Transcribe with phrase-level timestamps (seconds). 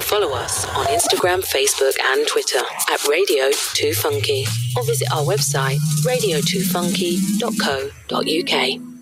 [0.00, 2.58] Follow us on Instagram, Facebook, and Twitter
[2.90, 4.44] at Radio 2 Funky
[4.76, 8.93] or visit our website radio2funky.co.uk.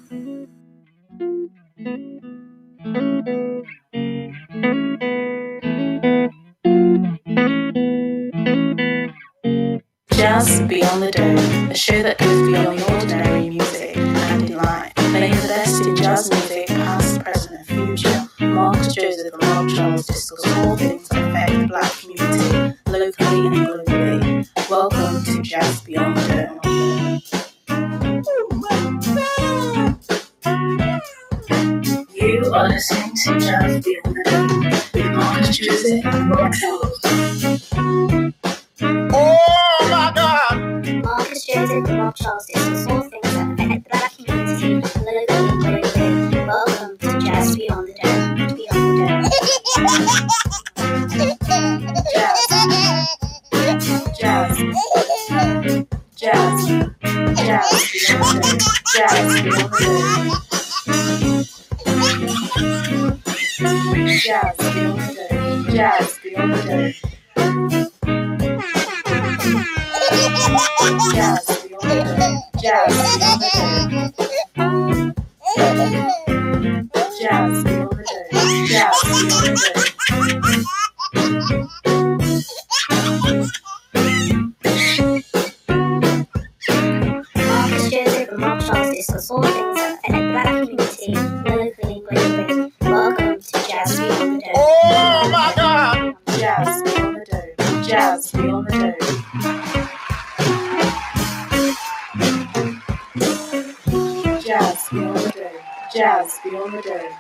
[105.92, 107.12] Jazz Beyond the Dome.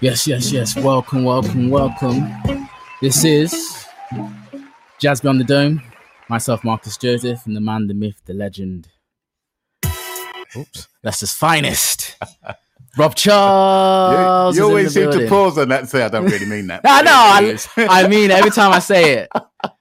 [0.00, 0.76] Yes, yes, yes.
[0.76, 2.32] Welcome, welcome, welcome.
[3.02, 3.86] This is
[4.98, 5.82] Jazz Beyond the Dome.
[6.28, 8.88] Myself, Marcus Joseph, and the man, the myth, the legend.
[10.56, 10.88] Oops.
[11.02, 12.16] that's his finest.
[12.98, 14.56] Rob Charles.
[14.56, 15.28] you is in always the seem to building.
[15.28, 15.88] pause on that.
[15.88, 16.80] Say I don't really mean that.
[16.84, 17.86] I know.
[17.88, 19.28] I, I mean, every time I say it,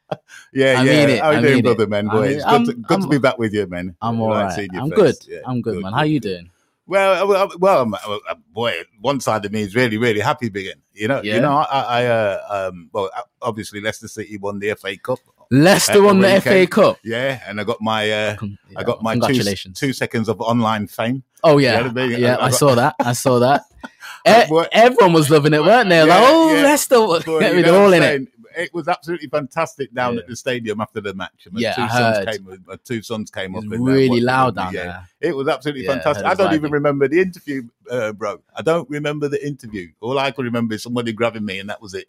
[0.53, 0.91] yeah, I yeah.
[1.05, 1.63] mean it, How you I doing, mean it.
[1.63, 2.09] brother, man?
[2.09, 3.95] I Boy, mean- it's good, to, good to be back with you, man.
[4.01, 4.69] I'm I all right.
[4.73, 5.15] I'm good.
[5.27, 5.93] Yeah, I'm good, man.
[5.93, 6.49] How you doing?
[6.87, 7.91] Well, well, well,
[8.27, 10.81] uh, boy, one side of me is really, really happy again.
[10.91, 11.35] You know, Yeah.
[11.35, 13.11] you know, I, I uh, um, well,
[13.43, 15.19] obviously Leicester City won the FA Cup.
[15.51, 16.67] Leicester won the the FA.
[16.67, 16.97] Cup.
[17.03, 19.79] Yeah, and I got my, uh, Con- I got my two, congratulations.
[19.79, 21.21] two seconds of online fame.
[21.43, 22.35] Oh yeah, Yeah, the big- yeah.
[22.37, 22.95] I- I I saw that.
[22.99, 23.61] I saw that.
[24.27, 25.95] E- everyone was loving it, weren't they?
[25.97, 26.63] Yeah, like, oh, yeah.
[26.63, 28.27] Leicester, get you know they're all in it.
[28.57, 30.21] It was absolutely fantastic down Yeah.
[30.21, 31.47] at the stadium after the match.
[31.51, 32.27] My Yeah, two I sons heard.
[32.29, 32.63] came.
[32.67, 33.71] My two sons came It was up.
[33.73, 34.77] uh, really loud down rugby.
[34.77, 35.07] there.
[35.21, 36.25] It was absolutely Yeah, fantastic.
[36.25, 38.41] heard I don't was even remember the interview, uh, bro.
[38.55, 39.89] I don't remember the interview.
[40.01, 42.07] All I can remember is somebody grabbing me, and that was it.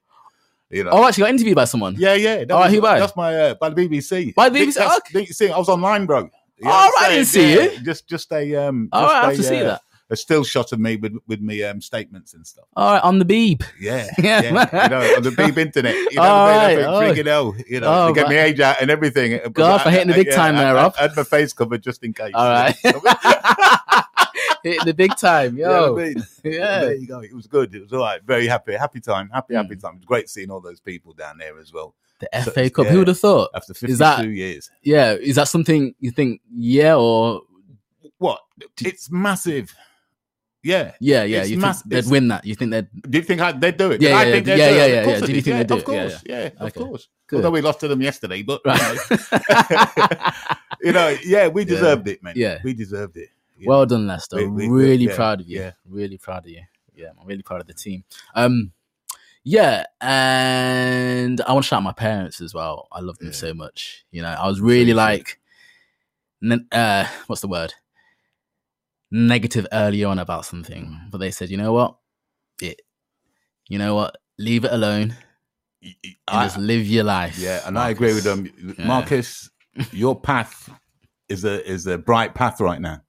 [0.70, 0.90] You know.
[0.92, 1.96] Oh, actually, got interviewed by someone.
[1.98, 2.36] Yeah, yeah.
[2.44, 2.98] That All right, was, who by?
[3.00, 4.34] That's my uh, by the BBC.
[4.34, 4.74] By the BBC?
[4.74, 5.26] that's- Okay.
[5.26, 6.30] see, I was online, bro.
[6.58, 7.80] You know All right, I didn't see Yeah, you.
[7.80, 8.88] Just, just a um.
[8.92, 9.82] All just right, I have a, to see uh, that.
[10.12, 12.64] A still shot of me with with me um statements and stuff.
[12.76, 13.62] All right, on the beeb.
[13.80, 14.82] Yeah, Yeah, yeah.
[14.84, 15.94] You know, on the beep internet.
[15.94, 16.84] You know, All I right, mean?
[16.86, 17.00] oh.
[17.00, 17.54] freaking hell.
[17.68, 18.30] You know, Oh, to get right.
[18.30, 19.38] my age out and everything.
[19.52, 20.94] God, for I- hitting the I- big yeah, time I- there, I- Rob.
[20.98, 22.32] I had my face covered just in case.
[22.34, 22.74] All right.
[24.62, 25.94] Hitting the big time, yo.
[25.94, 26.24] what I mean?
[26.44, 26.80] Yeah.
[26.80, 27.20] There you go.
[27.20, 27.74] It was good.
[27.74, 28.22] It was all right.
[28.22, 28.74] Very happy.
[28.74, 29.30] Happy time.
[29.32, 29.80] Happy, happy Mm.
[29.80, 29.92] time.
[29.94, 31.94] It was great seeing all those people down there as well.
[32.18, 32.84] The So, FA Cup.
[32.84, 32.90] yeah.
[32.92, 33.50] Who would have thought?
[33.54, 34.70] After 52 that- years.
[34.82, 36.42] Yeah, is that something you think?
[36.52, 37.40] Yeah, or
[38.18, 38.40] What?
[38.82, 39.74] It's massive.
[40.62, 40.92] Yeah.
[41.00, 41.40] yeah, yeah.
[41.40, 42.44] It's you mass- think they'd win that?
[42.44, 42.88] You think they'd?
[43.08, 44.02] Do you think I, they'd do it?
[44.02, 45.26] Yeah, Did I yeah, think yeah, do yeah, yeah, Of course yeah.
[45.26, 45.88] I you think they'd do Of it?
[45.88, 46.22] Yeah, course.
[46.26, 46.80] Yeah, of Okay.
[46.84, 47.08] course.
[47.26, 47.36] Good.
[47.36, 48.96] Although we lost to them yesterday, but you know,
[50.82, 52.34] you know, yeah, we deserved it, man.
[52.36, 52.58] Yeah.
[52.62, 53.28] we deserved it.
[53.58, 53.86] you well know.
[53.86, 54.36] done, Leicester.
[54.36, 55.60] We- we- really yeah, proud of you.
[55.60, 55.72] yeah.
[55.88, 56.62] Really proud of you.
[56.94, 58.04] Yeah, I'm really proud of the team.
[58.34, 58.72] Um,
[59.42, 62.88] yeah, and I want to shout out my parents as well.
[62.92, 63.32] I love them Yeah.
[63.34, 64.04] so much.
[64.10, 65.40] You know, I was really like,
[66.72, 67.72] uh, what's the word?
[69.12, 71.96] Negative early on about something, but they said, you know what,
[72.62, 72.80] it,
[73.68, 75.16] you know what, leave it alone
[75.82, 77.36] and I- just live your life.
[77.38, 78.48] yeah, and I agree with them,
[78.78, 78.86] Yeah.
[78.86, 79.50] Marcus.
[79.92, 80.68] Your path
[81.28, 83.02] is a is a bright path right now.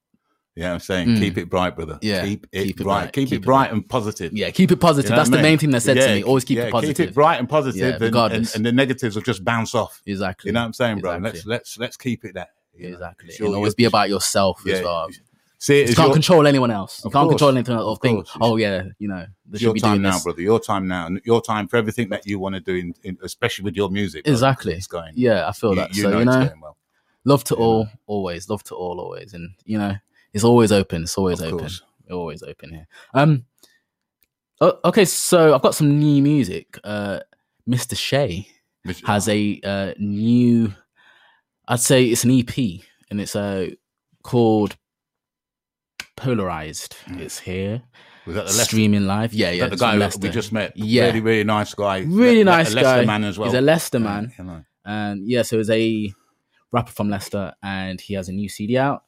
[0.56, 1.19] Yeah, I'm saying Mm.
[1.19, 1.98] keep it bright, brother.
[2.01, 3.01] Yeah, keep it, keep it bright.
[3.03, 3.74] bright, Keep, keep it it bright bright.
[3.74, 4.33] and positive.
[4.33, 5.09] Yeah, keep it positive.
[5.09, 5.51] You know That's the I mean?
[5.51, 6.24] main thing they said to me.
[6.24, 6.98] Always keep yeah, it positive.
[6.98, 8.56] Keep it bright and positive, Yeah, and- and, regardless.
[8.56, 10.01] and, the negatives will just bounce off.
[10.06, 10.50] Exactly.
[10.50, 11.13] You know what I'm saying, bro?
[11.15, 11.31] Exactly.
[11.31, 12.50] Let's let's let's keep it that.
[12.75, 12.94] you know.
[12.94, 13.31] Exactly.
[13.33, 15.09] Sure, and always be about yourself as well.
[15.63, 17.01] See, You can't your, control anyone else.
[17.05, 17.33] You can't course.
[17.33, 18.37] control anything or Of think, course.
[18.41, 20.23] oh yeah, you know, your be time now, this.
[20.23, 20.41] brother.
[20.41, 21.07] Your time now.
[21.23, 24.23] Your time for everything that you want to do, in, in, especially with your music.
[24.23, 24.73] brother, Exactly.
[24.73, 25.13] It's going.
[25.15, 25.95] Yeah, I feel you, that.
[25.95, 26.77] you so know you know, well.
[27.25, 27.61] love to know.
[27.61, 29.93] all, always, love to all, always, and you know,
[30.33, 31.03] It's always open.
[31.03, 31.59] It's always Of open.
[31.59, 31.81] course.
[32.09, 32.87] Always open here.
[33.13, 33.45] Um.
[34.61, 36.77] okay, so I've got some new music.
[36.83, 37.19] Uh,
[37.69, 37.95] Mr.
[37.95, 38.47] Shay
[38.83, 40.73] Which- has a uh, new.
[41.67, 42.81] I'd say it's an EP,
[43.11, 43.67] and it's uh,
[44.23, 44.75] called
[46.21, 46.95] Polarized.
[47.07, 47.19] Mm.
[47.19, 47.81] It's here,
[48.27, 49.33] was that the Leicester, streaming live.
[49.33, 49.63] Yeah, yeah.
[49.63, 50.73] that the guy that we just met?
[50.77, 51.06] Yeah.
[51.07, 52.00] really, really nice guy.
[52.00, 53.06] Really Le- Le- nice a Leicester guy.
[53.06, 53.50] man as well.
[53.50, 54.31] He's a Leicester Yeah, man.
[54.38, 54.63] you know.
[54.85, 56.13] and yeah, so he's a
[56.71, 59.03] rapper from Leicester, and he has a new CD out,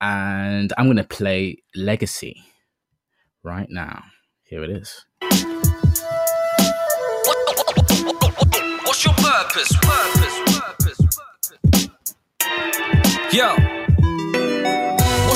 [0.00, 2.42] and I'm gonna play Legacy
[3.44, 4.02] right now.
[4.42, 5.04] Here it is.
[8.84, 9.72] What's your purpose?
[9.76, 10.98] Purpose, purpose,
[12.40, 13.32] purpose.
[13.32, 13.54] Yo.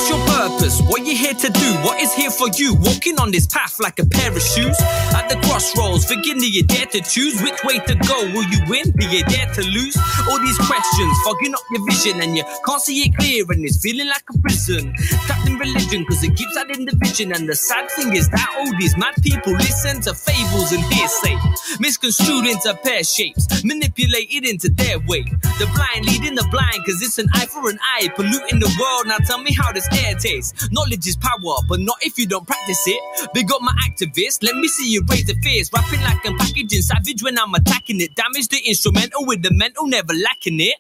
[0.03, 0.81] What's your purpose?
[0.91, 1.75] What you here to do?
[1.87, 2.75] What is here for you?
[2.75, 4.75] Walking on this path like a pair of shoes.
[5.15, 7.41] At the crossroads, begin do you dare to choose?
[7.41, 8.19] Which way to go?
[8.35, 8.91] Will you win?
[8.91, 9.97] Do you dare to lose?
[10.29, 13.79] All these questions fogging up your vision and you can't see it clear and it's
[13.81, 14.93] feeling like a prison.
[15.27, 18.77] Trapped in religion cause it keeps adding division and the sad thing is that all
[18.81, 21.39] these mad people listen to fables and hearsay.
[21.79, 25.23] Misconstrued into pear shapes, manipulated into their way.
[25.63, 29.07] The blind leading the blind cause it's an eye for an eye, polluting the world.
[29.07, 30.71] Now tell me how this air tastes.
[30.73, 33.33] Knowledge is power, but not if you don't practice it.
[33.35, 35.73] Big up my activists, let me see you raise the fist.
[35.75, 38.15] Rapping like I'm packaging savage when I'm attacking it.
[38.15, 40.77] Damage the instrumental with the mental, never lacking it.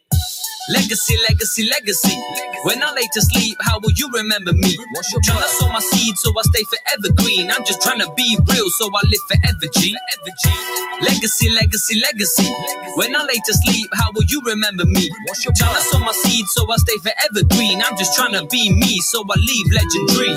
[0.71, 2.17] Legacy, legacy, legacy.
[2.65, 4.79] When I lay to sleep, how will you remember me?
[5.27, 7.51] Tryna sow my seed so I stay forever green.
[7.51, 9.97] I'm just trying to be real so I live forever, G.
[11.03, 12.47] Legacy, legacy, legacy.
[12.95, 15.11] When I lay to sleep, how will you remember me?
[15.59, 17.83] Tryna sow my seed so I stay forever green.
[17.83, 20.35] I'm just trying to be me so I leave legendary.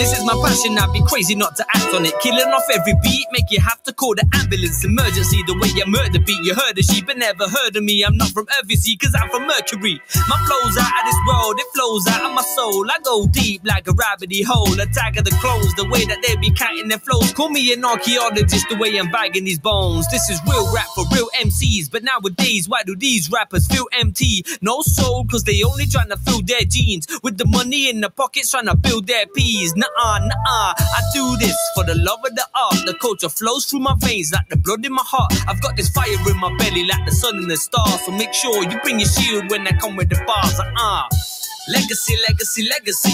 [0.00, 2.14] This is my passion, I'd be crazy not to act on it.
[2.22, 4.82] Killing off every beat, make you have to call the ambulance.
[4.84, 6.42] Emergency, the way you murder beat.
[6.42, 8.02] You heard of sheep, but never heard of me.
[8.02, 10.00] I'm not from Earth, you see, cause I'm from Mercury.
[10.28, 12.88] My flow's out of this world, it flows out of my soul.
[12.88, 14.72] I go deep like a rabbity hole.
[14.80, 17.32] Attack of the clones, the way that they be counting their flows.
[17.32, 20.06] Call me an archaeologist, the way I'm bagging these bones.
[20.10, 21.90] This is real rap for real MCs.
[21.90, 24.44] But nowadays, why do these rappers feel empty?
[24.62, 27.08] No soul, cause they only trying to fill their jeans.
[27.24, 29.74] With the money in the pockets, trying to build their peas.
[29.74, 32.86] Nah, nah, I do this for the love of the art.
[32.86, 35.32] The culture flows through my veins like the blood in my heart.
[35.48, 38.04] I've got this fire in my belly like the sun and the stars.
[38.06, 40.60] So make sure you bring your shield when I come with the bars.
[40.60, 41.37] Uh,
[41.68, 43.12] Legacy, legacy, legacy.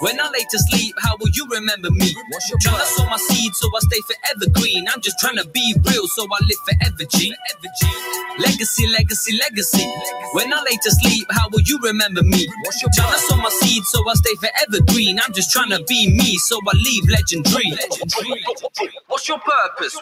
[0.00, 2.14] When I lay to sleep, how will you remember me?
[2.62, 4.88] Tryna sow my seed so I stay forever green.
[4.88, 7.34] I'm just tryna be real so I live forever, G.
[8.38, 9.86] Legacy, legacy, legacy.
[10.32, 12.46] When I lay to sleep, how will you remember me?
[12.98, 15.18] Tryna sow my seed so I stay forever green.
[15.24, 17.72] I'm just tryna be me so I leave legendary.
[19.08, 19.96] What's your purpose?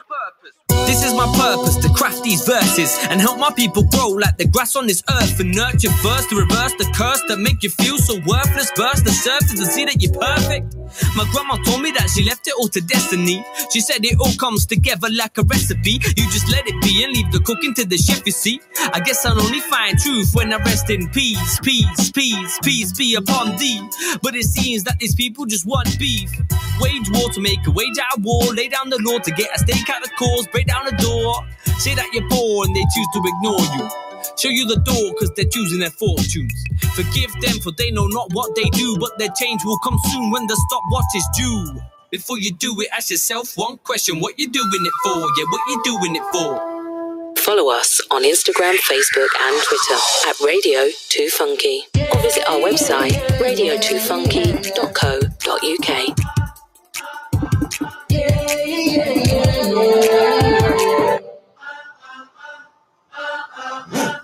[0.86, 4.46] This is my purpose to craft these verses and help my people grow like the
[4.46, 7.93] grass on this earth and nurture first to reverse the curse that make you feel
[7.98, 8.70] so worthless.
[8.76, 10.74] Burst the surface and see that you're perfect.
[11.16, 13.44] My grandma told me that she left it all to destiny.
[13.72, 16.00] She said it all comes together like a recipe.
[16.16, 18.60] You just let it be and leave the cooking to the chef, you see.
[18.92, 21.60] I guess I'll only find truth when I rest in peace.
[21.60, 23.80] Peace, peace, peace be upon thee.
[24.22, 26.30] But it seems that these people just want beef.
[26.80, 28.42] Wage war to make a wage out of war.
[28.54, 30.46] Lay down the law to get a stake out of cause.
[30.48, 31.44] Break down the door.
[31.78, 33.88] Say that you're poor and they choose to ignore you.
[34.38, 36.54] Show you the door because they're choosing their fortunes.
[36.94, 40.30] Forgive them for they know not what they do, but their change will come soon
[40.30, 41.80] when the stopwatch is due.
[42.10, 45.16] Before you do it, ask yourself one question: What you doing it for?
[45.36, 46.60] Yeah, what you doing it for?
[47.38, 53.12] Follow us on Instagram, Facebook, and Twitter at Radio 2 Funky or visit our website
[53.38, 56.14] radio2funky.co.uk.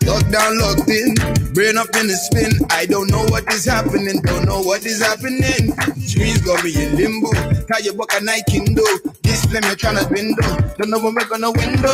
[0.02, 1.14] Locked down, locked in,
[1.52, 2.52] brain up in the spin.
[2.70, 5.74] I don't know what is happening, don't know what is happening.
[6.08, 7.30] Trees got me in limbo.
[7.66, 8.84] Tie your buck a night Kindle.
[9.22, 10.56] This flame you're trying to dwindle.
[10.78, 11.90] Don't know when we're gonna window.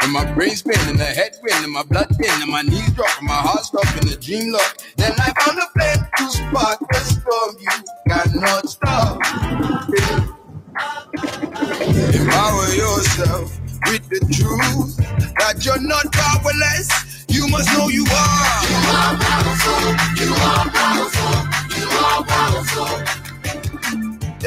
[0.00, 3.64] And my brain spinning, the head spinning, my blood thinning, my knees dropping, my heart
[3.64, 4.78] stopping, the dream lock.
[4.96, 7.56] Then I found a flame to spark the storm.
[7.60, 7.70] You
[8.08, 9.18] cannot stop.
[12.14, 14.96] Empower yourself with the truth
[15.38, 17.17] that you're not powerless.
[17.28, 18.64] You must know you are.
[18.68, 20.24] You are powerful.
[20.24, 21.78] You are powerful.
[21.78, 22.98] You are powerful.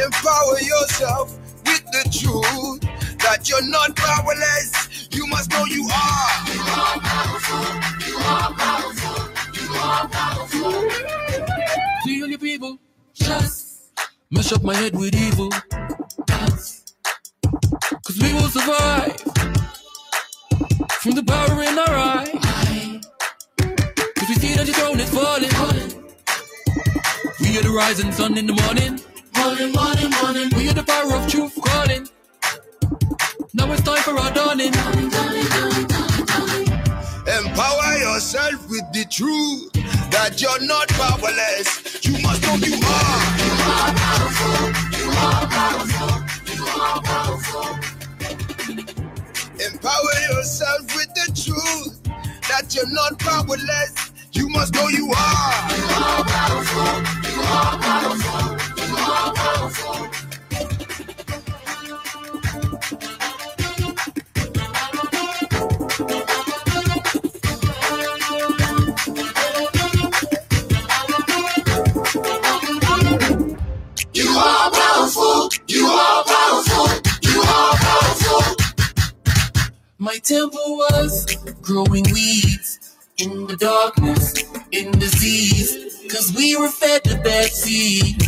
[0.03, 2.81] Empower yourself with the truth
[3.19, 5.09] that you're not powerless.
[5.11, 6.47] You must know you are.
[6.47, 7.65] You are powerful.
[8.07, 9.61] You are powerful.
[9.61, 10.71] You are powerful.
[12.05, 12.77] The only people
[13.13, 13.91] just
[14.31, 15.49] mash up my head with evil.
[18.05, 19.17] Cause we will survive
[21.01, 22.50] from the power in our eye.
[24.61, 25.95] Cause we the throne is falling.
[27.39, 29.01] We We are the rising sun in the morning.
[29.35, 30.49] Morning, morning, morning.
[30.55, 32.07] We are the power of truth calling.
[33.55, 34.71] Now it's time for our dawning.
[37.25, 39.73] Empower yourself with the truth
[40.11, 42.05] that you're not powerless.
[42.05, 43.17] You must know you are.
[43.41, 44.69] You are powerful.
[44.93, 46.13] You are powerful.
[46.53, 47.79] You are powerful.
[49.57, 51.97] Empower yourself with the truth
[52.47, 54.10] that you're not powerless.
[54.33, 55.69] You must know you are.
[55.71, 57.03] You are powerful.
[74.13, 75.49] You are powerful.
[75.67, 76.89] You are powerful.
[77.23, 78.55] You are powerful.
[79.99, 81.25] My temple was
[81.61, 82.80] growing weeds
[83.21, 84.33] in the darkness,
[84.71, 88.21] in disease, cause we were fed the bad seed.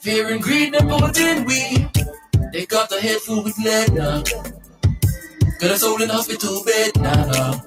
[0.00, 1.88] Fear and greed number did we?
[2.52, 4.22] They got the head full with lead now.
[5.60, 7.64] Got us all in hospital bed now.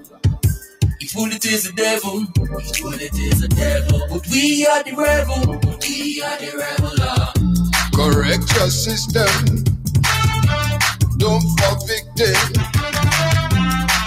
[1.02, 2.22] Each bullet is a devil,
[2.68, 4.00] each bullet is a devil.
[4.10, 6.96] But we are the rebel, we are the rebel.
[7.02, 7.34] ah.
[7.96, 9.64] Correct your system.
[11.18, 12.54] Don't fall victim.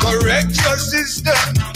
[0.01, 1.74] Correct your system.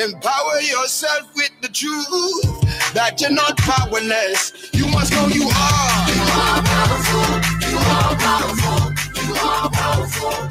[0.00, 2.64] Empower yourself with the truth
[2.94, 4.72] that you're not powerless.
[4.72, 6.08] You must know you are.
[6.08, 7.28] You are powerful.
[7.68, 8.80] You are powerful.
[9.20, 10.48] You are powerful.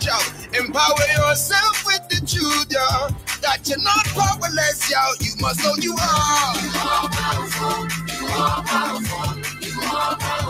[0.00, 0.24] Shout,
[0.56, 3.08] empower yourself with the truth, yo.
[3.42, 4.96] That you're not powerless, yo.
[5.20, 6.56] You must know you are.
[6.56, 7.84] You are powerful.
[8.16, 9.36] You are powerful.
[9.60, 10.45] You are powerful.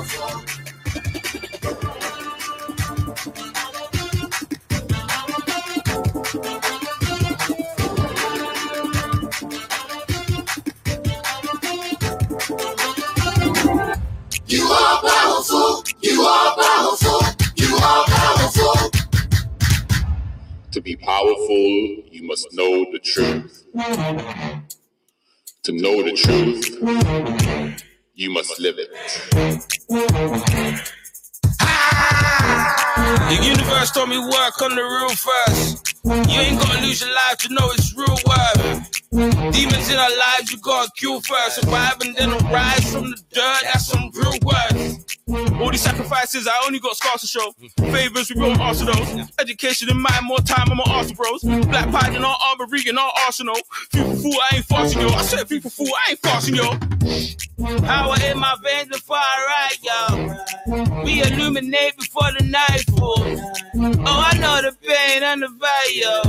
[16.26, 17.20] Are powerful.
[17.56, 18.90] You are powerful.
[20.72, 21.66] To be powerful,
[22.12, 23.64] you must know the truth.
[25.64, 26.66] To know the truth,
[28.14, 28.90] you must live it.
[33.28, 35.94] The universe told me work on the real first.
[36.04, 39.52] You ain't gotta lose your life to know it's real worth.
[39.54, 41.62] Demons in our lives, you gotta kill first.
[41.62, 45.15] Survive and then arise from the dirt, that's some real worth.
[45.28, 47.52] All these sacrifices, I only got scars to show.
[47.90, 48.60] Favors, we won't.
[49.40, 51.42] Education in mind, more time, I'm an Arsenal bros.
[51.66, 53.56] Black Pine in our armory and our arsenal.
[53.92, 55.08] People fool, I ain't fasting, yo.
[55.08, 56.70] I said people fool, I ain't fasting, yo.
[57.80, 61.02] Power in my veins before I ride, yo.
[61.02, 63.40] We illuminate before the night falls.
[64.06, 65.48] Oh, I know the pain and the
[65.92, 66.22] yo.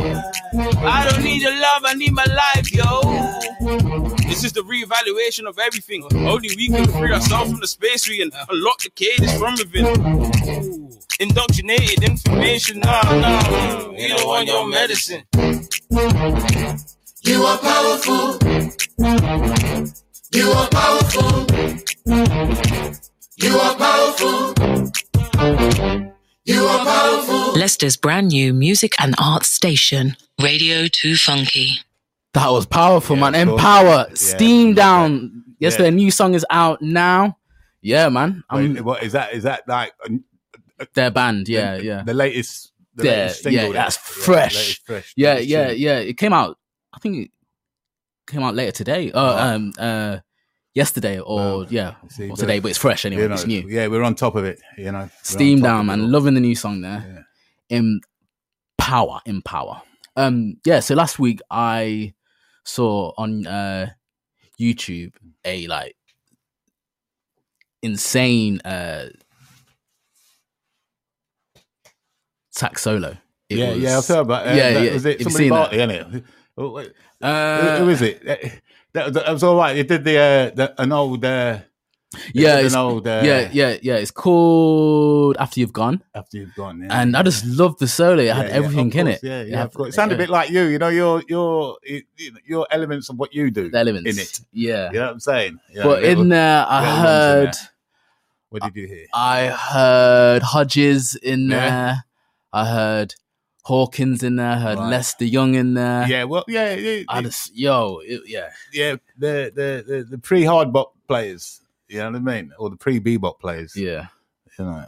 [0.88, 4.07] I don't need your love, I need my life, yo.
[4.38, 6.04] This is the reevaluation of everything.
[6.14, 10.92] Only we can free ourselves from the space we in, unlock the cages from within.
[11.20, 13.90] Indoctrinated information, nah, nah.
[13.94, 15.24] You don't want your medicine.
[17.24, 18.38] You are powerful.
[20.32, 21.48] You are powerful.
[23.38, 24.54] You are powerful.
[26.46, 27.54] You are powerful.
[27.54, 31.80] Leicester's brand new music and arts station, Radio 2 Funky.
[32.34, 33.36] That was powerful, Yeah, man.
[33.50, 35.32] Empower, Yeah, Steamdown.
[35.60, 37.38] Yes, their new song is out now.
[37.82, 38.44] Yeah, man.
[38.50, 39.34] I'm Wait, what is that?
[39.34, 41.48] Is that like uh, their band.
[41.48, 42.04] Yeah, the, yeah.
[42.04, 42.72] the latest?
[42.96, 44.82] The Yeah, latest single yeah, that's fresh.
[44.84, 45.14] fresh.
[45.16, 45.98] yeah, yeah, yeah.
[46.00, 46.58] It came out.
[46.94, 47.32] I think it
[48.28, 49.12] came out later today.
[49.14, 49.38] Oh.
[49.38, 50.18] um, uh,
[50.76, 52.60] yesterday or yeah, see, or but- today.
[52.60, 53.24] But it's fresh anyway.
[53.24, 53.68] You know, it's new.
[53.68, 54.60] Yeah, we're on top of it.
[54.78, 56.12] You know, Steamdown, man.
[56.12, 57.26] Loving the new song there.
[57.70, 58.02] In
[58.78, 59.82] power, in power.
[60.16, 60.82] Um, yeah.
[60.82, 62.14] So last week I
[62.68, 63.88] saw on uh
[64.60, 65.14] YouTube
[65.46, 65.96] a like
[67.82, 69.08] insane uh
[72.52, 73.18] sax solo.
[73.50, 74.48] It yeah, was- yeah, I've heard about.
[74.48, 74.94] Uh, yeah, that, yeah.
[74.94, 75.90] Was it somebody seen Bartley, that?
[75.90, 76.24] innit?
[77.22, 78.26] Uh, who, who is it?
[78.26, 78.42] That,
[78.94, 79.78] that, that was all right.
[79.78, 81.24] It did the, uh, the an old.
[81.24, 81.60] Uh,
[82.34, 83.06] Yeah, it's, old.
[83.06, 83.96] Uh, yeah, yeah, yeah.
[83.96, 87.02] It's called After You've Gone, After you've gone, yeah.
[87.02, 88.24] and I just loved the solo.
[88.24, 89.20] It had Yeah, yeah, everything in it.
[89.22, 89.58] Yeah, It yeah.
[89.58, 89.90] had- of course.
[89.90, 90.64] It sounded a bit like you.
[90.64, 91.78] You know, your your
[92.46, 94.40] your elements of what you do the elements in it.
[94.54, 95.60] Yeah, You know what I'm saying?
[95.74, 97.70] Yeah, but little- in there, I little ones in heard, there.
[98.50, 99.06] What did you hear?
[99.14, 101.70] I heard Hodges in Yeah.
[101.70, 102.04] there.
[102.54, 103.16] I heard
[103.64, 104.52] Hawkins in there.
[104.52, 104.90] I heard Right.
[104.92, 106.08] Lester Young in there.
[106.08, 108.96] Yeah, well, yeah, yeah, I just, yo, it, yeah, yeah.
[109.18, 111.60] The the the, the pre hard bop players.
[111.90, 112.52] You know what I mean?
[112.60, 113.74] Or the pre bebop players.
[113.76, 114.08] yeah.
[114.60, 114.86] You know.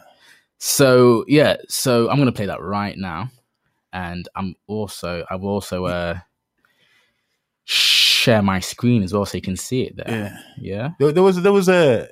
[0.58, 3.30] So yeah, so I'm gonna play that right now,
[3.94, 6.18] and I'm also I've also uh
[7.66, 10.06] share my screen as well so you can see it there.
[10.08, 10.38] Yeah.
[10.58, 10.90] Yeah.
[11.00, 12.08] There, there was there was a.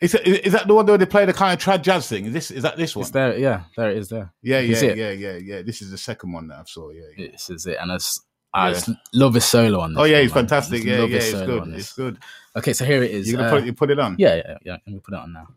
[0.00, 2.26] Is, that- is that the one where they play the kind of trad jazz thing?
[2.26, 3.02] Is this is that this one?
[3.02, 3.38] It's there.
[3.38, 4.08] Yeah, there it is.
[4.08, 4.32] There.
[4.42, 5.62] Yeah, yeah, yeah, yeah, yeah.
[5.62, 6.90] This is the second one that I saw.
[6.90, 7.28] Yeah, yeah.
[7.32, 8.20] This is it, and it's,
[8.56, 8.74] I Yeah.
[8.74, 10.00] just love his solo on this.
[10.00, 10.82] Oh yeah, he's fantastic.
[10.84, 11.68] Yeah, yeah, it's good.
[11.74, 12.18] It's good.
[12.56, 13.28] Okay, so here it is.
[13.28, 14.16] You're gonna Uh, put you put it on?
[14.18, 14.72] Yeah, yeah, yeah.
[14.86, 15.48] Let me put it on now.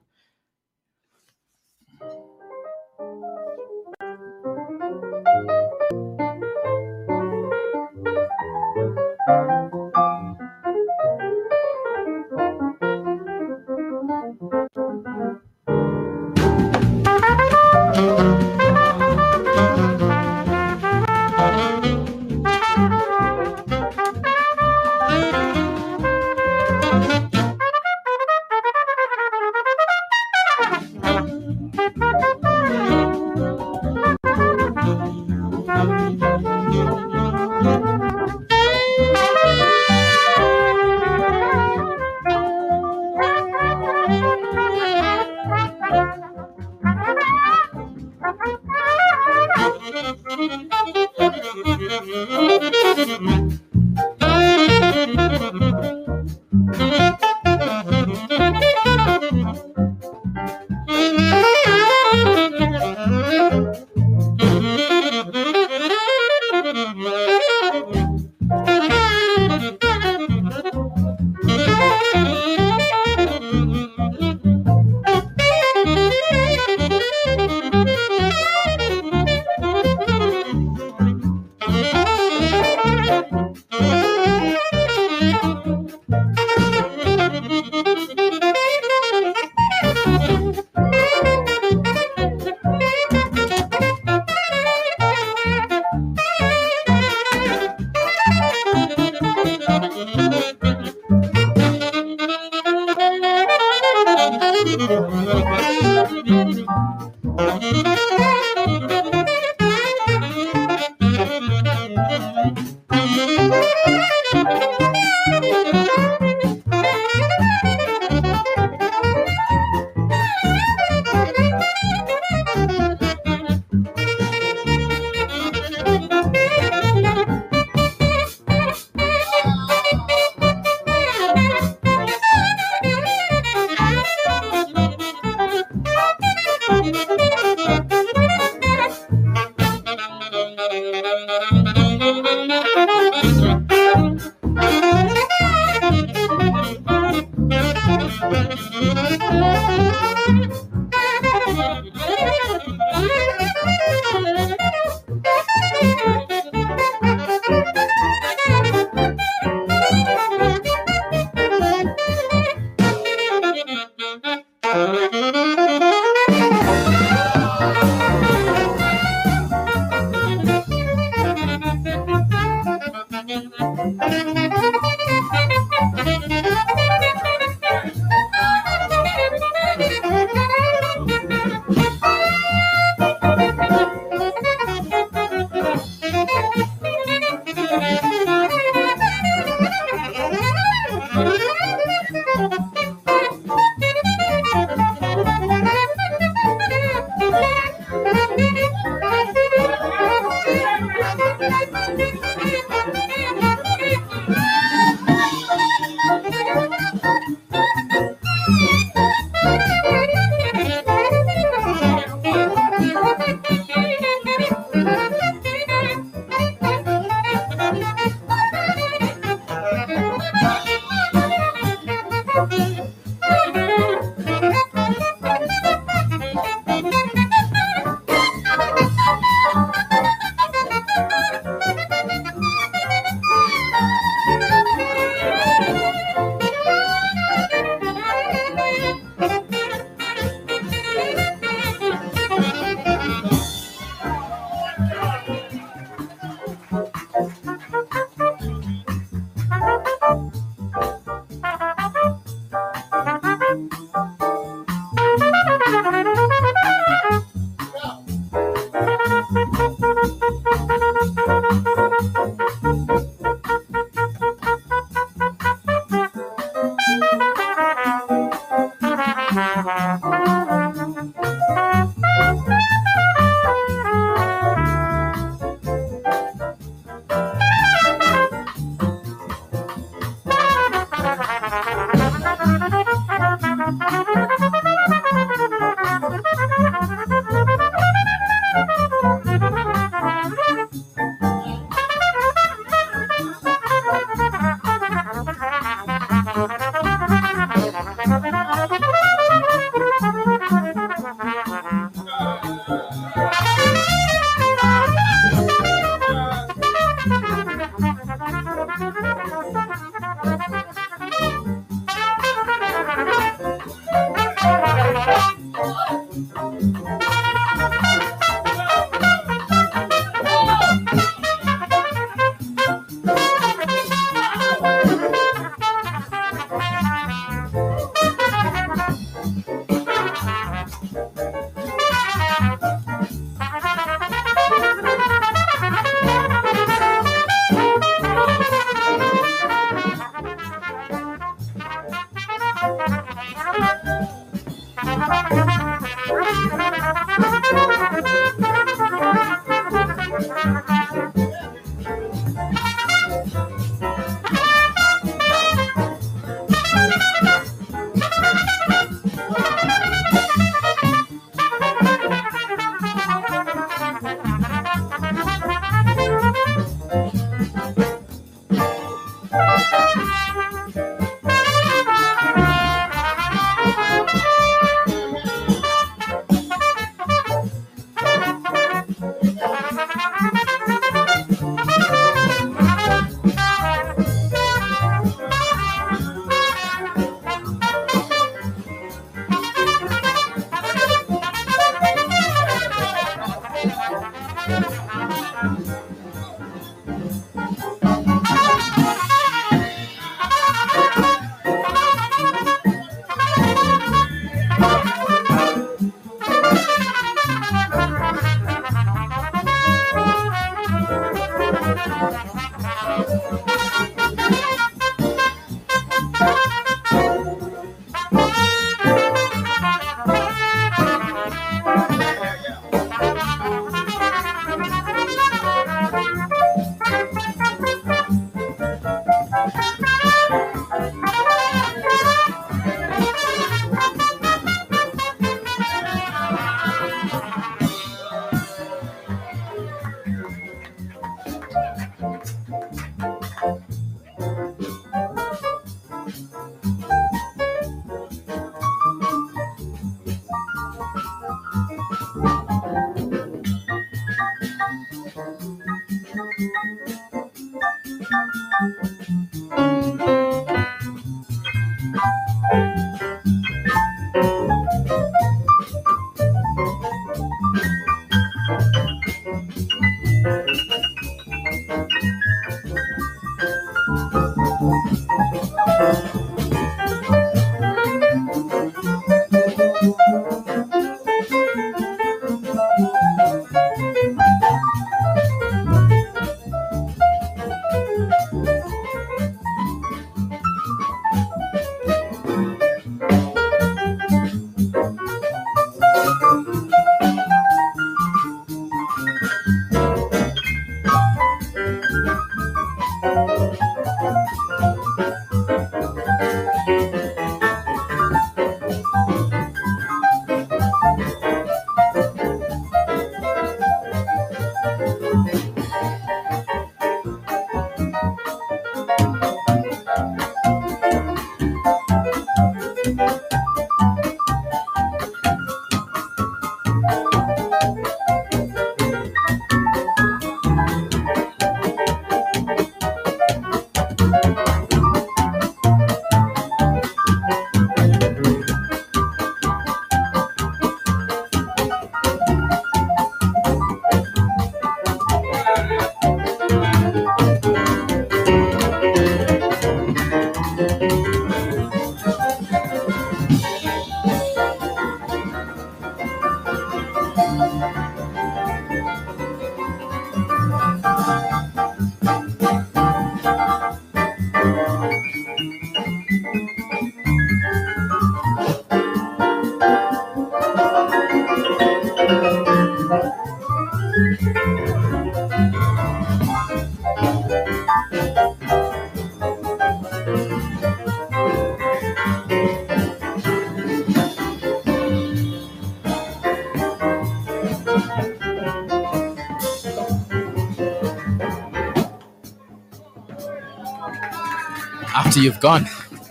[595.19, 595.65] After you've gone.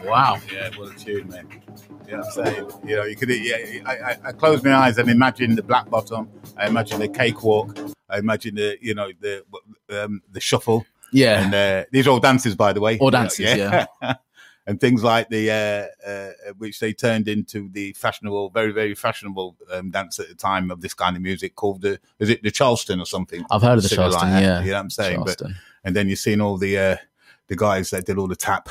[0.04, 0.38] Wow.
[0.52, 1.48] Yeah, what a tune, man.
[2.06, 2.70] You know what I'm saying?
[2.84, 3.30] You know, you could.
[3.30, 6.28] Yeah, I, I, I close my eyes and imagine the black bottom.
[6.58, 7.78] I imagine the cakewalk.
[8.10, 9.44] I imagine the, you know, the
[9.88, 10.84] um, the shuffle.
[11.10, 11.42] Yeah.
[11.42, 12.98] And uh, these are all dances, by the way.
[12.98, 13.86] All dances, yeah.
[14.66, 19.56] and things like the uh, uh, which they turned into the fashionable, very very fashionable
[19.72, 22.50] um, dance at the time of this kind of music called the is it the
[22.50, 23.42] Charleston or something?
[23.50, 24.60] I've heard of the Charleston, that, yeah.
[24.60, 25.16] You know what I'm saying?
[25.16, 25.52] Charleston.
[25.52, 26.96] But and then you've seen all the uh,
[27.46, 28.68] the guys that did all the tap.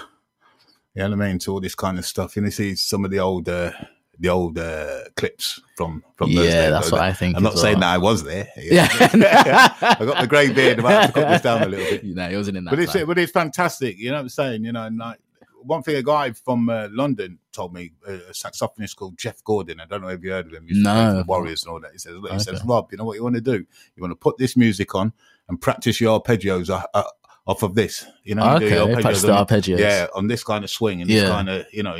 [0.98, 1.40] You know what I mean?
[1.40, 2.36] To all this kind of stuff.
[2.36, 3.72] You know, see some of the old uh,
[4.20, 6.72] the old uh, clips from from those Yeah, days.
[6.72, 8.48] that's what I think I'm not as saying that I was there.
[8.58, 8.88] Yeah.
[8.92, 10.80] I got the grey beard.
[10.84, 12.04] I have to cut this down a little bit.
[12.04, 12.72] You know, he wasn't in that.
[12.72, 13.06] But it's time.
[13.06, 13.98] but it's fantastic.
[14.00, 14.64] You know what I'm saying?
[14.66, 15.20] You know, and like
[15.62, 19.80] one thing a guy from uh, London told me, uh, a saxophonist called Jeff Gordon.
[19.80, 20.64] I don't know if you heard of him.
[20.66, 21.18] He used to play No.
[21.18, 21.92] the Warriors and all that.
[21.92, 23.66] He says, he says, Rob, you know what you want to do?
[23.96, 25.14] You want to put this music on
[25.50, 27.04] and practice your arpeggios a, a,
[27.48, 28.06] off of this.
[28.24, 29.80] You know, you do your Okay, the on- arpeggios.
[29.80, 31.96] Yeah, on this kind of swing and this kind of you know,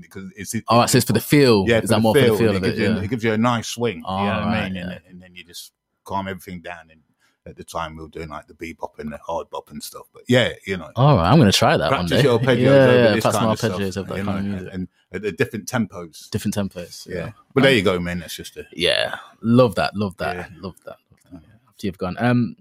[0.00, 1.64] because it's Oh, right, so it's for the feel.
[1.68, 2.76] yeah, Is that more the for the feel of it it?
[2.76, 4.02] gives, you, it gives you a nice swing.
[4.06, 4.76] Oh, you know what I mean?
[4.78, 4.98] And, yeah.
[5.10, 5.72] and then you just
[6.04, 6.90] calm everything down.
[6.90, 7.00] And
[7.46, 10.06] at the time, we were doing like the bebop and the hard bop and stuff.
[10.14, 12.28] But yeah, you know, All right, I'm going to try that practice one day.
[12.28, 14.68] your arpeggios yeah, over yeah, this kind of stuff, arpeggios over that kind of music.
[14.72, 16.30] and at the different tempos.
[16.30, 17.06] Different tempos.
[17.06, 18.20] Yeah, but there you go, man.
[18.20, 20.46] That's just a Yeah, love that, love that, Yeah.
[20.60, 20.96] love that,
[21.32, 21.42] love that.
[21.68, 22.56] After you've gone, um,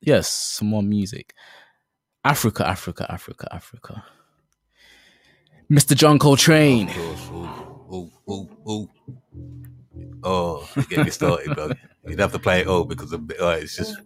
[0.00, 1.34] yes, some more music.
[2.24, 4.04] Africa, Africa, Africa, Africa.
[5.70, 5.96] Mr.
[5.96, 6.88] John Coltrane.
[6.88, 7.30] Of course.
[7.30, 8.90] Ooh, ooh, ooh, ooh.
[10.22, 11.70] Oh, oh, oh, oh get me started, bro.
[12.06, 13.96] You'd have to play it all because of, oh, it's just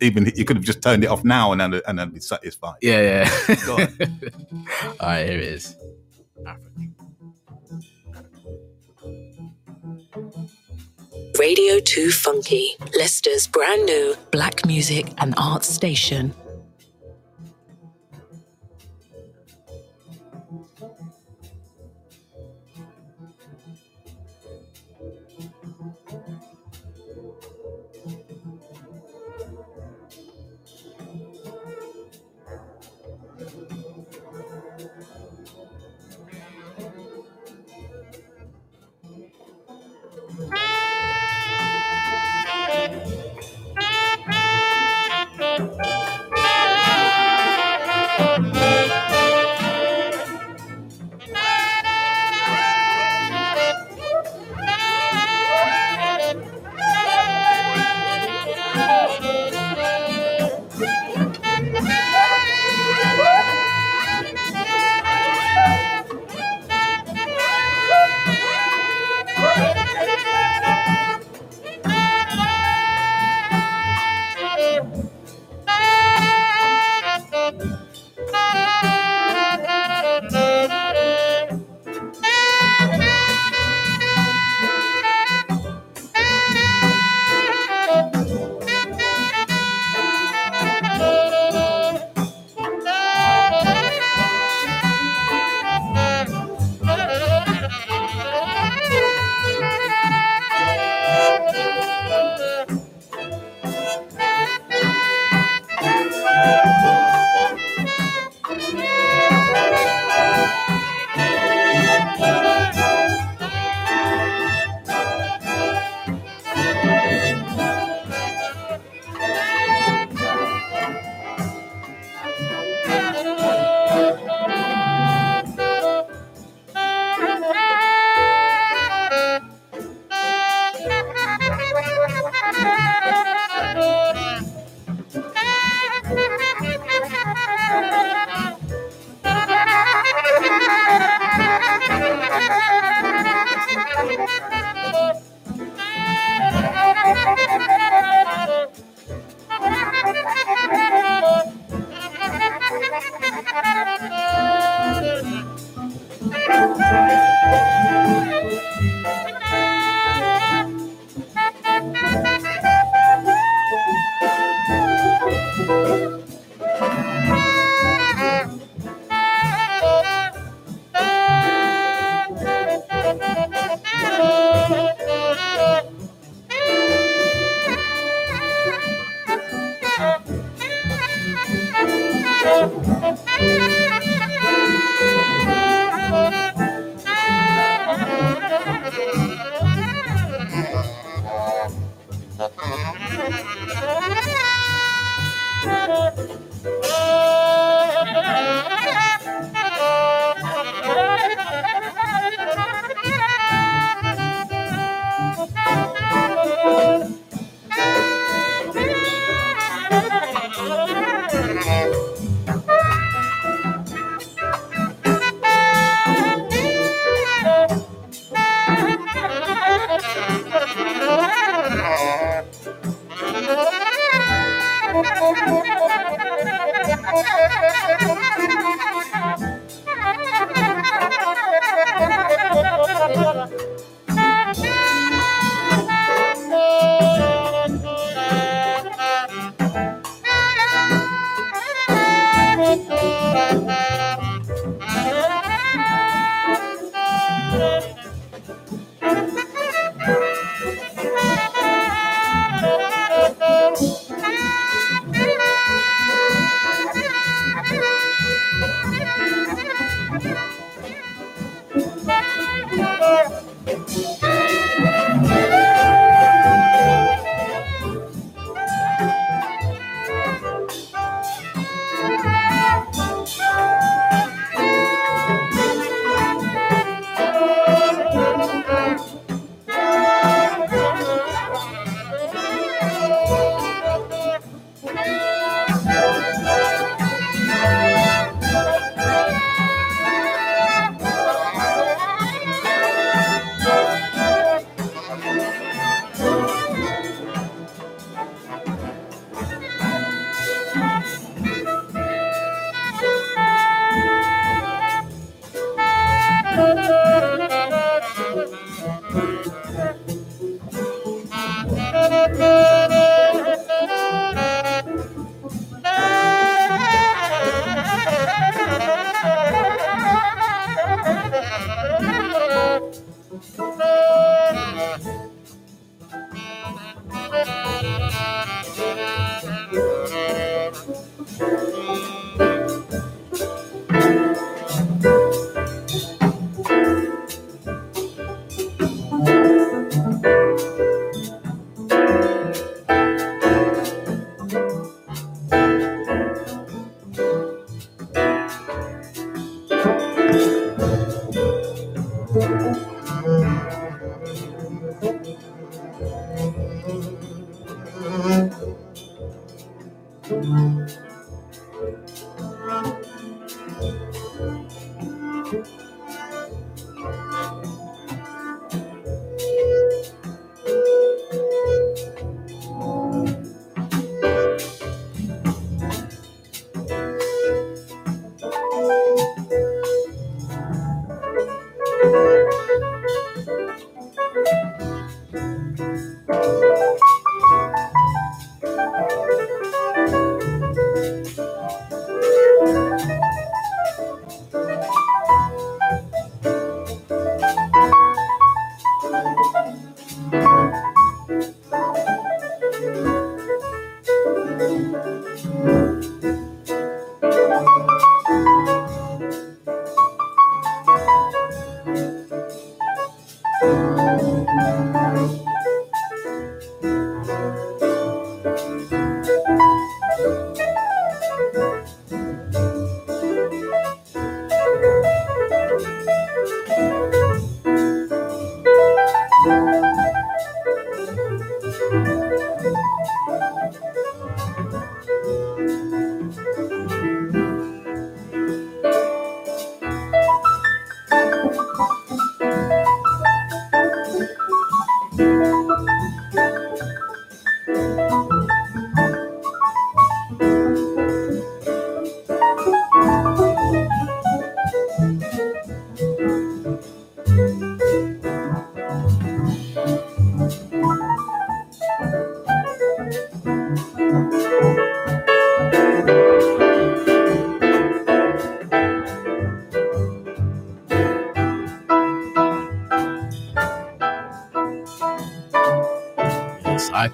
[0.00, 2.76] even you could have just turned it off now and then and then be satisfied.
[2.82, 3.56] Yeah, yeah.
[5.00, 5.76] All right, here it is.
[11.38, 16.32] Radio 2 Funky, Leicester's brand new black music and arts station.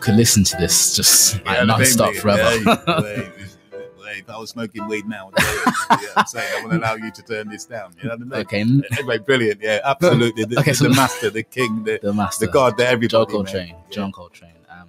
[0.01, 2.43] could listen to this just like Yeah, non-stop mate, forever.
[2.43, 3.33] Hey, hey,
[4.05, 5.63] hey, I was smoking weed now, I'd tell you,
[6.07, 7.95] yeah, I'm saying I want to allow you to turn this down.
[8.03, 8.41] You know what I mean?
[8.41, 8.61] okay,
[8.99, 9.61] Anyway, brilliant.
[9.63, 10.45] Yeah, absolutely.
[10.45, 13.09] The, Okay, so- the master, the king, the, the master, the god, the everybody.
[13.09, 13.27] John.
[13.27, 13.69] Coltrane.
[13.69, 13.75] Yeah.
[13.91, 14.53] John Coltrane.
[14.71, 14.89] Um,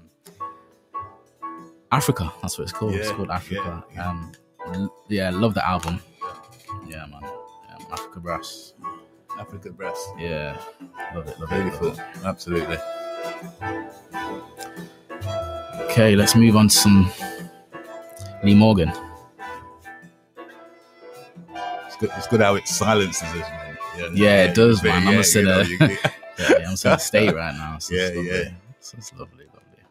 [1.91, 2.31] Africa.
[2.41, 2.95] That's what it's called.
[2.95, 3.83] it's called Africa.
[3.93, 4.09] yeah, yeah.
[4.09, 5.99] Um, yeah, love the album.
[6.87, 7.23] Yeah, man.
[7.23, 8.73] Um, Africa Brass.
[9.39, 10.01] Africa Brass.
[10.17, 10.57] Yeah,
[11.15, 11.39] love it.
[11.39, 11.87] Love Beautiful.
[11.87, 11.97] it.
[11.97, 12.77] Love Absolutely.
[15.89, 17.11] Okay, let's move on to some
[18.43, 18.91] Lee Morgan.
[21.85, 23.77] It's good, it's good how it silences us, man.
[23.97, 25.07] Yeah, Yeah, it does, man.
[25.07, 25.61] I'm yeah, a sinner.
[25.63, 25.97] you know, you Yeah,
[26.39, 27.77] yeah, I'm in a state right now.
[27.79, 28.31] So Yeah, it's lovely.
[28.31, 28.51] yeah.
[28.79, 29.83] So it's lovely, lovely.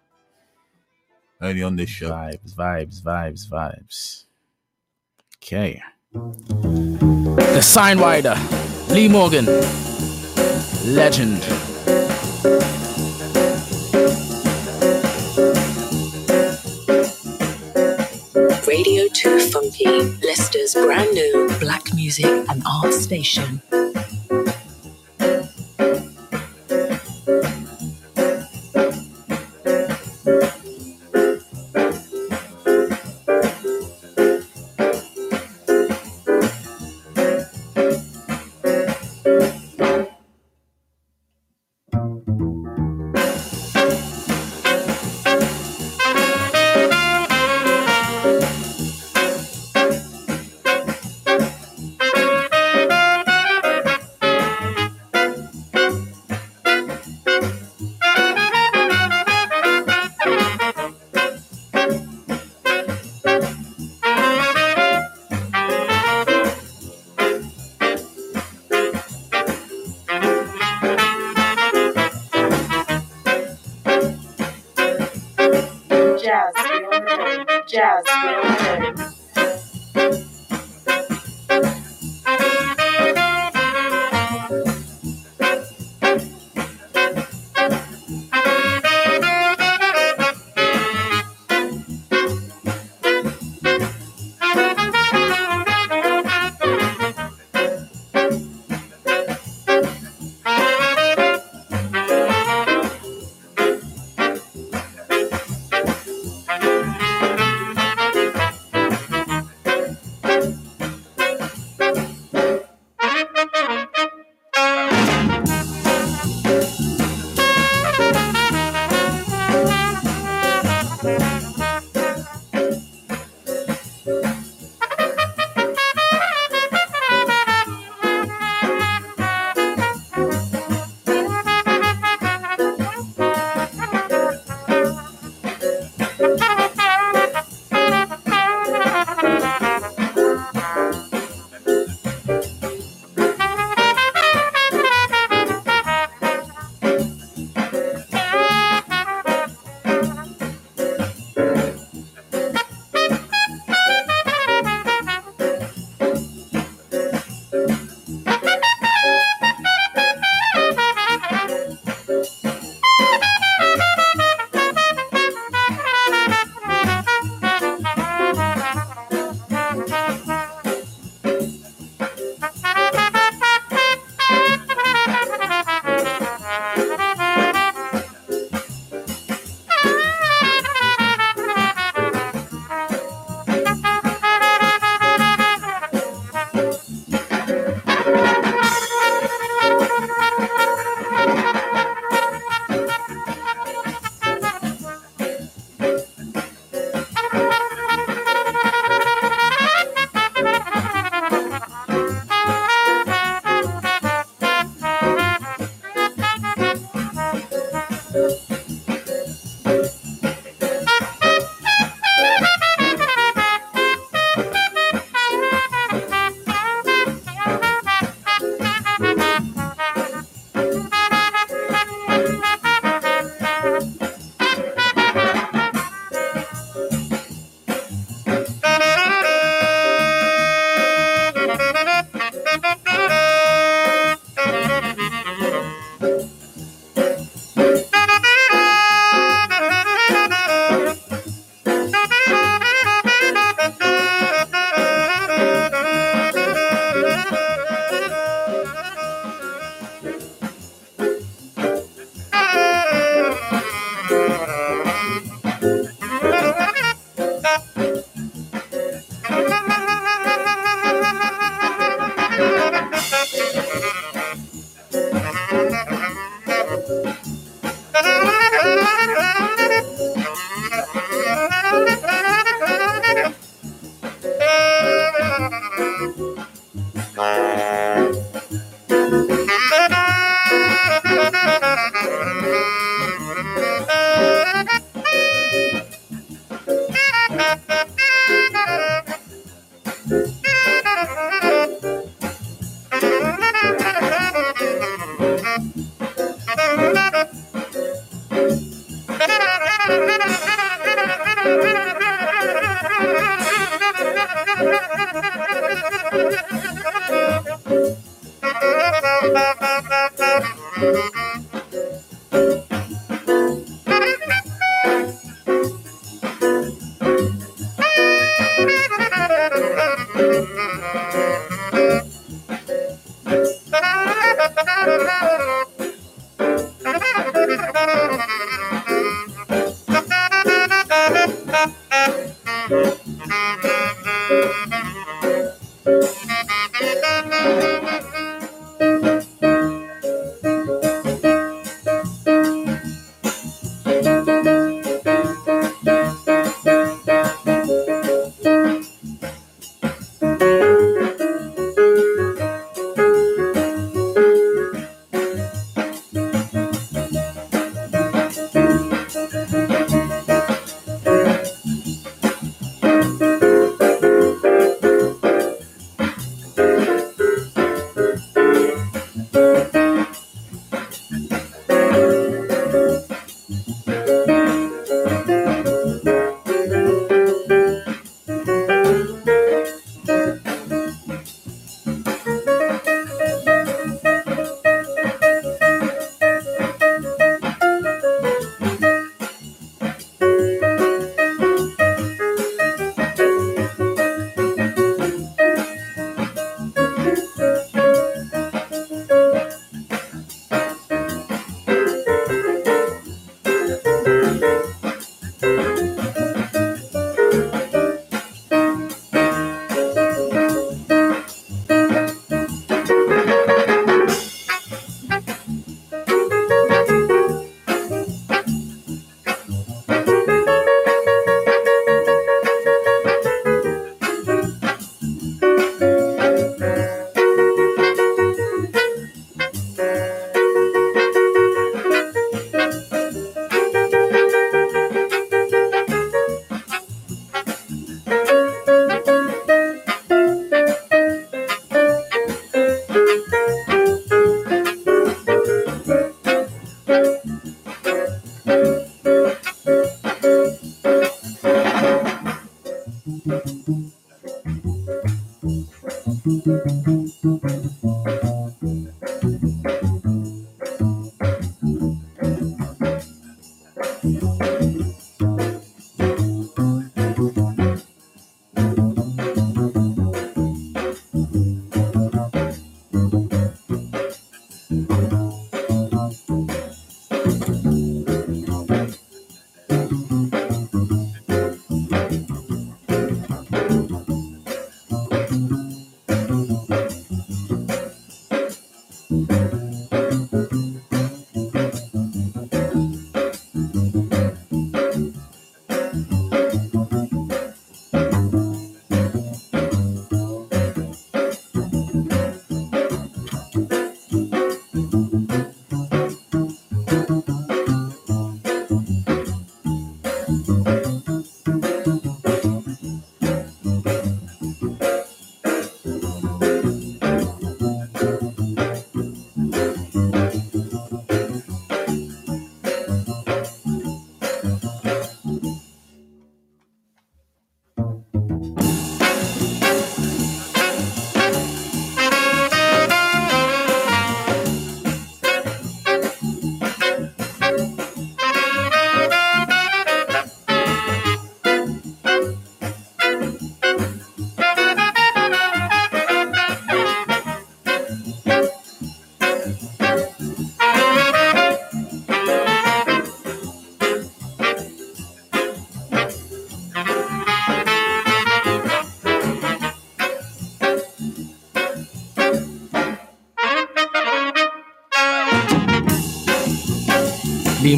[1.40, 2.10] only on this show.
[2.10, 4.24] Vibes, vibes, vibes, vibes.
[5.42, 5.80] Okay.
[6.12, 8.36] The Sidewinder,
[8.90, 9.46] Lee Morgan,
[10.94, 11.42] legend.
[19.50, 23.60] Funky, Leicester's brand new black music and art station.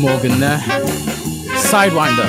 [0.03, 0.59] Morgan there.
[1.71, 2.27] Sidewinder.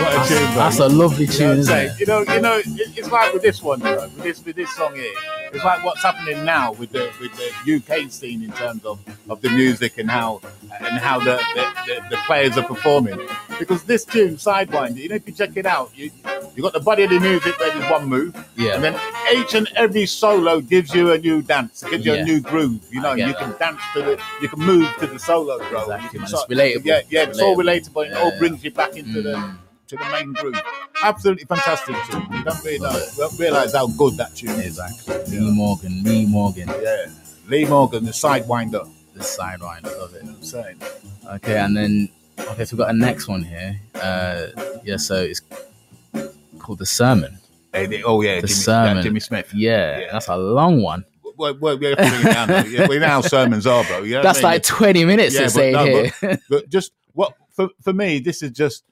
[0.00, 2.00] What a That's, tune, that's a lovely You know, tune, isn't it?
[2.00, 4.94] you know, you know, it's like with this one, know, with this with this song
[4.94, 5.12] here.
[5.52, 9.40] It's like what's happening now with the with the UK scene in terms of, of
[9.40, 10.40] the music and how
[10.80, 13.20] and how the, the, the, the players are performing.
[13.58, 16.10] Because this tune, Sidewinder, you know, if you check it out, you
[16.54, 18.74] you got the body of the music where there's one move, Yeah.
[18.74, 18.94] and then
[19.32, 22.22] each and every solo gives you a new dance, gives you Yeah.
[22.22, 22.80] a new groove.
[22.90, 23.38] You know, you that.
[23.38, 25.82] can dance to the, you can move to the solo, bro.
[25.82, 26.28] Exactly, You can man.
[26.28, 26.84] sort- It's relatable.
[26.84, 28.02] Yeah, yeah, it's all Relatable.
[28.04, 29.56] and It all brings you back into the Mm.
[29.88, 30.60] to the main groove.
[31.02, 32.26] Absolutely fantastic tune.
[32.32, 34.78] You don't realize, don't realize how good that tune is.
[34.78, 35.38] Exactly.
[35.38, 37.06] Lee Morgan, Lee Morgan, Yeah.
[37.48, 38.88] Lee Morgan, the sidewinder.
[39.14, 40.22] the sidewinder, love it.
[40.24, 40.76] I'm saying.
[41.34, 42.08] Okay, and then
[42.50, 43.78] okay, so we've got a next one here.
[43.94, 44.46] Uh,
[44.84, 45.40] yeah, so it's
[46.58, 47.38] called the sermon.
[47.74, 49.02] Hey, oh yeah, Jimmy, sermon.
[49.02, 49.52] Jimmy Smith.
[49.52, 50.12] Yeah, Yeah.
[50.12, 51.04] that's a long one.
[51.36, 52.70] Well, well, we have to bring it down.
[52.70, 54.02] Yeah, we know how sermons are, bro.
[54.04, 54.52] You know That's I mean?
[54.52, 56.12] like twenty minutes Yeah, but say no, here.
[56.20, 58.84] but, but just what for for me, this is just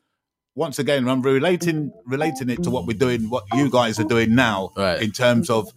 [0.56, 4.34] once again, I'm relating relating it to what we're doing, what you guys are doing
[4.34, 5.00] now, Right.
[5.00, 5.68] in terms of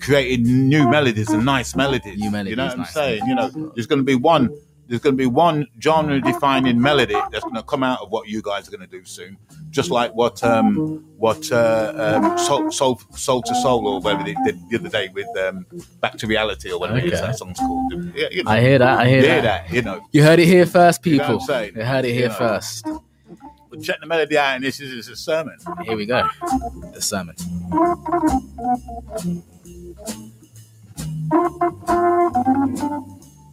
[0.00, 2.18] creating new melodies and nice melodies.
[2.18, 2.92] New melodies, You know what I'm nice.
[2.94, 3.22] saying?
[3.26, 4.50] You know, there's going to be one
[4.92, 8.28] there's going to be one genre defining melody that's going to come out of what
[8.28, 9.38] you guys are going to do soon,
[9.70, 14.34] just like what um, what uh, um, soul, soul, soul to soul or whatever they
[14.44, 15.64] did the other day with um,
[16.02, 17.06] back to reality or whatever okay.
[17.06, 17.90] it is that song's called.
[17.90, 18.98] You know, I hear that.
[18.98, 19.66] I hear, hear that.
[19.66, 19.74] that.
[19.74, 21.40] You know, you heard it here first, people.
[21.40, 22.34] You, know you heard it here you know.
[22.34, 22.84] first.
[22.84, 25.56] Well, check the melody out, and this is, this is a sermon.
[25.84, 26.28] Here we go,
[26.92, 27.34] the sermon.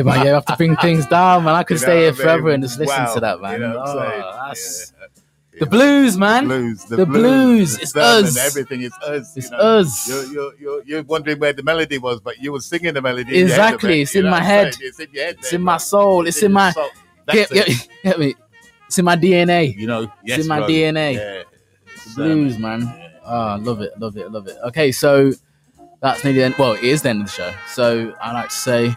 [0.00, 1.54] Okay, man, you have to bring things down, man.
[1.54, 3.14] I could You stay here I forever and just listen Wow.
[3.14, 3.52] to that, man.
[3.52, 5.60] You know Oh, that's- Yeah.
[5.60, 6.44] The blues, man.
[6.44, 8.36] Blues, The blues, the it's us.
[8.36, 9.34] Everything is us.
[9.38, 9.62] It's you know?
[9.62, 10.06] us.
[10.06, 13.38] You're, you're, you're, you're wondering where the melody was, but you were singing the melody.
[13.40, 14.76] in Exactly, it, it's you in know my head.
[14.78, 15.36] It's in your head.
[15.38, 16.26] It's in my soul.
[16.26, 16.90] It's in my soul.
[17.30, 17.88] get, That's get, it.
[18.02, 18.34] get me.
[18.86, 19.74] It's in my DNA.
[19.74, 20.68] You know, yes, in my bro.
[20.68, 21.14] DNA.
[21.14, 21.42] Yeah.
[21.94, 22.82] It's Blues, man.
[23.24, 24.58] Oh, love it, love it, love it.
[24.66, 25.32] Okay, so
[26.02, 26.54] that's nearly the end.
[26.58, 27.52] Well, it is the end of the show.
[27.72, 28.94] So I'd like to say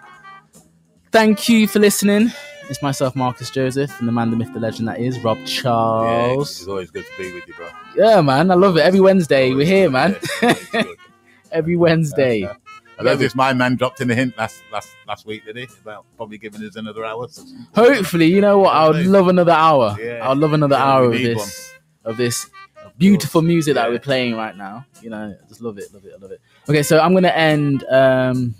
[1.12, 2.32] thank you for listening.
[2.70, 6.06] It's myself, Marcus Joseph, and the man, the myth, the legend that is Rob Charles.
[6.06, 7.68] Yeah, it's always good to be with you, bro.
[7.96, 8.82] Yeah, man, I love it.
[8.82, 10.12] Every Wednesday, we're here, man.
[10.12, 10.98] Yeah, it's always good.
[11.52, 12.44] Every Wednesday.
[12.44, 12.54] Uh,
[13.00, 15.68] I know this my man dropped in a hint last last last week, did he?
[15.82, 17.28] About probably giving us another hour.
[17.74, 18.76] Hopefully, you know what?
[18.76, 19.98] I would love another hour.
[20.00, 20.20] Yeah.
[20.24, 22.50] I would love another Yeah, hour of this, of this
[22.98, 24.86] beautiful music that we're playing right now.
[25.02, 26.42] You know, I just love it, love it, I love it.
[26.68, 28.54] Okay, so I'm gonna end um,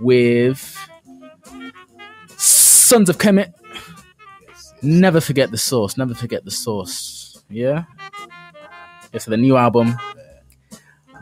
[0.00, 0.78] with
[2.88, 3.52] Sons of Kemet.
[4.80, 5.98] Never forget the source.
[5.98, 7.44] Never forget the source.
[7.50, 7.84] Yeah.
[9.12, 9.94] It's the new album,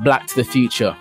[0.05, 0.97] Black to the Future.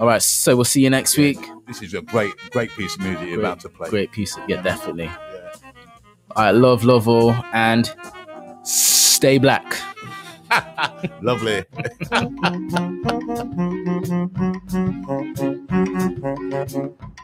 [0.00, 1.38] All right, so we'll see you next week.
[1.68, 3.88] This is a great, great piece of music you're about to play.
[3.88, 4.36] Great piece.
[4.36, 5.06] Of, yeah, definitely.
[5.06, 7.88] All right, love, love all, and
[8.64, 9.76] stay black.
[11.22, 11.64] Lovely.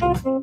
[0.00, 0.40] Radio